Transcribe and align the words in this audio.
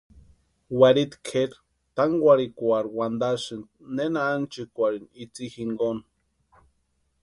Warhiti 0.79 1.17
kʼeri 1.27 1.55
tánkwarhikwarhu 1.95 2.91
wantasïnti 2.99 3.69
nena 3.95 4.19
ánchikwarhini 4.33 5.07
itsï 5.23 5.45
jinkoni. 5.53 6.03